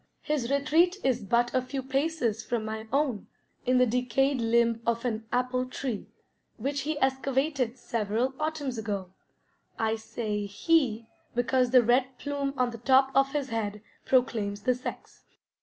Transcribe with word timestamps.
His 0.23 0.49
retreat 0.49 0.97
is 1.03 1.21
but 1.23 1.53
a 1.53 1.61
few 1.61 1.83
paces 1.83 2.43
from 2.43 2.65
my 2.65 2.87
own, 2.91 3.27
in 3.67 3.77
the 3.77 3.85
decayed 3.85 4.39
limb 4.41 4.81
of 4.83 5.05
an 5.05 5.25
apple 5.31 5.67
tree, 5.67 6.07
which 6.57 6.81
he 6.81 6.97
excavated 6.99 7.77
several 7.77 8.33
autumns 8.39 8.79
ago. 8.79 9.13
I 9.77 9.95
say 9.97 10.47
"he" 10.47 11.05
because 11.35 11.69
the 11.69 11.83
red 11.83 12.17
plume 12.17 12.55
on 12.57 12.71
the 12.71 12.79
top 12.79 13.11
of 13.13 13.33
his 13.33 13.49
head 13.49 13.83
proclaims 14.03 14.61
the 14.63 14.73
sex. 14.73 15.23